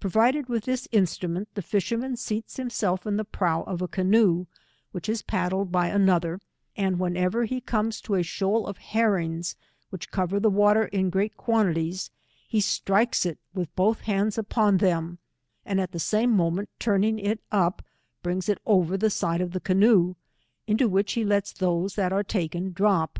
[0.00, 4.46] Provided with this instrument, the fisherman seats himself in the prow of a canoe,
[4.92, 6.40] which is paddled by another,
[6.78, 9.54] and whenever he comes to a shoal of herrings,
[9.90, 12.10] which cover the water in great quantities,
[12.48, 15.18] he strikes it with both hands upon them,
[15.62, 17.82] and at the same mo ment turning it up,
[18.22, 20.14] brings it over the side of the canoe,
[20.66, 23.18] into which he lets those that are taken drop.